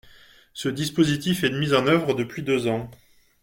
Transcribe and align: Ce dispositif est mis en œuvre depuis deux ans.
Ce 0.55 0.67
dispositif 0.67 1.43
est 1.43 1.51
mis 1.51 1.75
en 1.75 1.85
œuvre 1.85 2.15
depuis 2.15 2.41
deux 2.41 2.65
ans. 2.65 2.89